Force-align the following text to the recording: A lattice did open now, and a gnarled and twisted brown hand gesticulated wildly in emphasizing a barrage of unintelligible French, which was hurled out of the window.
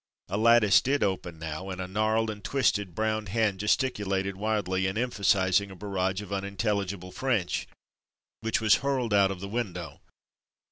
A 0.29 0.35
lattice 0.39 0.81
did 0.81 1.03
open 1.03 1.37
now, 1.37 1.69
and 1.69 1.79
a 1.79 1.87
gnarled 1.87 2.31
and 2.31 2.43
twisted 2.43 2.95
brown 2.95 3.27
hand 3.27 3.59
gesticulated 3.59 4.35
wildly 4.35 4.87
in 4.87 4.97
emphasizing 4.97 5.69
a 5.69 5.75
barrage 5.75 6.23
of 6.23 6.33
unintelligible 6.33 7.11
French, 7.11 7.67
which 8.39 8.59
was 8.59 8.77
hurled 8.77 9.13
out 9.13 9.29
of 9.29 9.41
the 9.41 9.47
window. 9.47 10.01